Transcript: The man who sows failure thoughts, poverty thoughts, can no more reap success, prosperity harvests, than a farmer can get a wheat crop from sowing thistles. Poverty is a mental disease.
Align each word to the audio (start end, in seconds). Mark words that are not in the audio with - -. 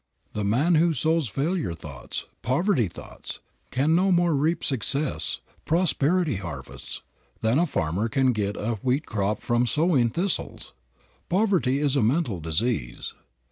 The 0.33 0.43
man 0.43 0.73
who 0.81 0.95
sows 0.95 1.27
failure 1.27 1.75
thoughts, 1.75 2.25
poverty 2.41 2.87
thoughts, 2.87 3.39
can 3.69 3.93
no 3.93 4.11
more 4.11 4.33
reap 4.33 4.63
success, 4.63 5.41
prosperity 5.63 6.37
harvests, 6.37 7.03
than 7.41 7.59
a 7.59 7.67
farmer 7.67 8.09
can 8.09 8.33
get 8.33 8.57
a 8.57 8.79
wheat 8.81 9.05
crop 9.05 9.43
from 9.43 9.67
sowing 9.67 10.09
thistles. 10.09 10.73
Poverty 11.29 11.77
is 11.77 11.95
a 11.95 12.01
mental 12.01 12.39
disease. 12.39 13.13